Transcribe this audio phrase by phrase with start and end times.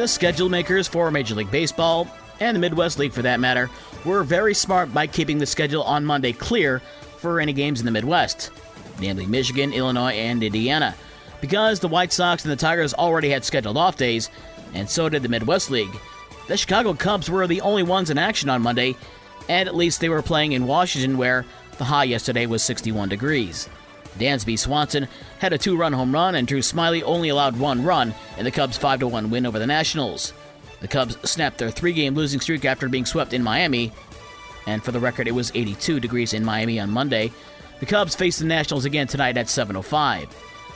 [0.00, 2.08] The schedule makers for Major League Baseball,
[2.40, 3.68] and the Midwest League for that matter,
[4.06, 6.78] were very smart by keeping the schedule on Monday clear
[7.18, 8.50] for any games in the Midwest,
[8.98, 10.94] namely Michigan, Illinois, and Indiana,
[11.42, 14.30] because the White Sox and the Tigers already had scheduled off days,
[14.72, 15.94] and so did the Midwest League.
[16.48, 18.96] The Chicago Cubs were the only ones in action on Monday,
[19.50, 21.44] and at least they were playing in Washington where
[21.76, 23.68] the high yesterday was 61 degrees.
[24.18, 25.08] Dansby Swanson
[25.38, 28.50] had a two run home run, and Drew Smyly only allowed one run in the
[28.50, 30.32] Cubs' 5 1 win over the Nationals.
[30.80, 33.92] The Cubs snapped their three game losing streak after being swept in Miami,
[34.66, 37.32] and for the record, it was 82 degrees in Miami on Monday.
[37.80, 40.28] The Cubs face the Nationals again tonight at 7:05.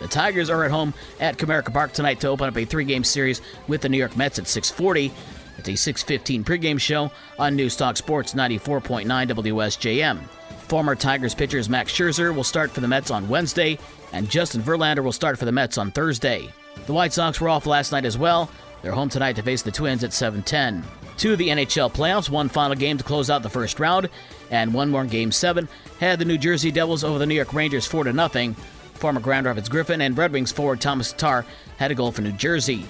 [0.00, 3.40] The Tigers are at home at Comerica Park tonight to open up a three-game series
[3.66, 5.10] with the New York Mets at 6:40.
[5.58, 10.20] It's a 6:15 pregame show on Newstalk Sports 94.9 WSJM.
[10.68, 13.78] Former Tigers pitchers Max Scherzer will start for the Mets on Wednesday,
[14.12, 16.52] and Justin Verlander will start for the Mets on Thursday.
[16.86, 18.50] The White Sox were off last night as well.
[18.82, 20.82] They're home tonight to face the Twins at 7:10.
[21.16, 24.08] Two of the NHL playoffs, one final game to close out the first round,
[24.50, 25.68] and one more in game 7
[26.00, 28.54] had the New Jersey Devils over the New York Rangers 4 0.
[28.94, 32.32] Former Grand Rapids Griffin and Red Wings forward Thomas Tatar had a goal for New
[32.32, 32.86] Jersey.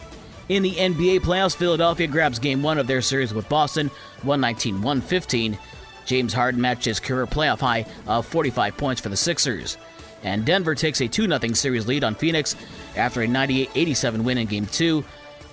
[0.48, 3.90] In the NBA playoffs, Philadelphia grabs game 1 of their series with Boston,
[4.22, 5.58] 119-115.
[6.06, 9.76] James Harden matched his career playoff high of 45 points for the Sixers.
[10.22, 12.56] And Denver takes a 2 0 series lead on Phoenix
[12.96, 15.04] after a 98 87 win in Game 2.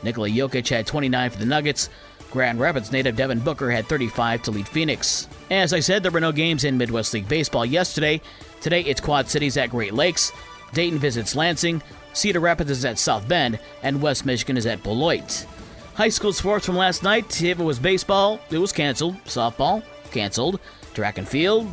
[0.04, 1.90] Nikola Jokic had 29 for the Nuggets.
[2.32, 5.28] Grand Rapids native Devin Booker had 35 to lead Phoenix.
[5.52, 8.22] As I said, there were no games in Midwest League Baseball yesterday.
[8.60, 10.32] Today, it's Quad Cities at Great Lakes.
[10.74, 11.84] Dayton visits Lansing.
[12.14, 13.60] Cedar Rapids is at South Bend.
[13.84, 15.46] And West Michigan is at Beloit.
[15.94, 17.44] High school sports from last night.
[17.44, 19.16] If it was baseball, it was canceled.
[19.26, 20.60] Softball, canceled.
[20.94, 21.68] Track and field,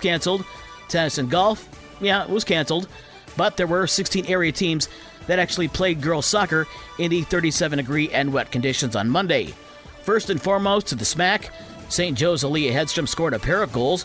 [0.00, 0.44] canceled.
[0.88, 1.68] Tennis and golf,
[2.00, 2.88] yeah, it was canceled.
[3.36, 4.88] But there were 16 area teams
[5.26, 6.66] that actually played girls soccer
[6.98, 9.54] in the 37 degree and wet conditions on Monday.
[10.02, 11.50] First and foremost to the smack,
[11.88, 12.16] St.
[12.16, 14.04] Joe's Aaliyah Hedstrom scored a pair of goals.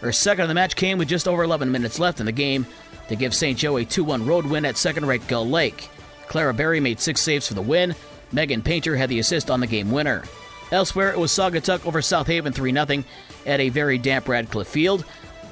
[0.00, 2.66] Her second of the match came with just over 11 minutes left in the game
[3.08, 3.58] to give St.
[3.58, 5.88] Joe a 2 1 road win at second rate Gull Lake.
[6.26, 7.94] Clara Berry made six saves for the win.
[8.32, 10.24] Megan Painter had the assist on the game winner.
[10.70, 13.04] Elsewhere, it was Saugatuck over South Haven 3 0
[13.46, 15.04] at a very damp Radcliffe Field.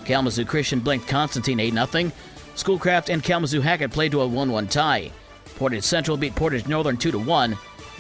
[0.05, 2.13] Kalamazoo Christian blinked Constantine 8 0.
[2.55, 5.11] Schoolcraft and Kalamazoo Hackett played to a 1 1 tie.
[5.57, 7.57] Portage Central beat Portage Northern 2 1.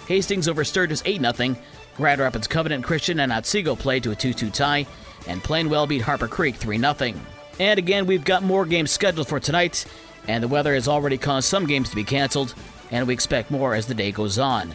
[0.08, 1.56] Hastings over Sturgis 8 0.
[1.96, 4.86] Grand Rapids Covenant Christian and Otsego played to a 2 2 tie.
[5.26, 7.14] And Plainwell beat Harper Creek 3 0.
[7.58, 9.86] And again, we've got more games scheduled for tonight,
[10.28, 12.54] and the weather has already caused some games to be canceled,
[12.90, 14.74] and we expect more as the day goes on.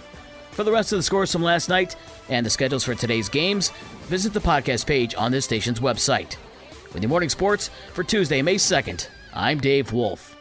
[0.52, 1.96] For the rest of the scores from last night
[2.30, 3.70] and the schedules for today's games,
[4.08, 6.36] visit the podcast page on this station's website.
[6.94, 10.41] With your morning sports for Tuesday, May 2nd, I'm Dave Wolf.